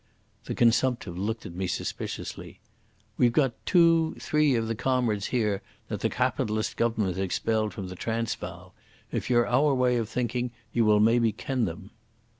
The 0.45 0.55
consumptive 0.55 1.15
looked 1.15 1.45
at 1.45 1.53
me 1.53 1.67
suspiciously. 1.67 2.59
"We've 3.19 3.31
got 3.31 3.63
two—three 3.67 4.55
of 4.55 4.67
the 4.67 4.73
comrades 4.73 5.27
here 5.27 5.61
that 5.89 5.99
the 5.99 6.09
cawpitalist 6.09 6.75
Government 6.75 7.19
expelled 7.19 7.71
from 7.71 7.87
the 7.87 7.95
Transvaal. 7.95 8.73
If 9.11 9.29
ye're 9.29 9.45
our 9.45 9.75
way 9.75 9.97
of 9.97 10.09
thinking, 10.09 10.49
ye 10.73 10.81
will 10.81 10.99
maybe 10.99 11.31
ken 11.31 11.65
them." 11.65 11.91